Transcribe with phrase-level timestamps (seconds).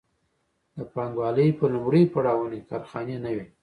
[0.77, 3.45] د پانګوالۍ په لومړیو پړاوونو کې کارخانې نه وې.